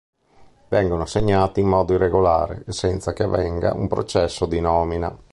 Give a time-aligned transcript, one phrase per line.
[0.69, 5.15] Vengono assegnati in modo irregolare e senza che avvenga un processo di nomina.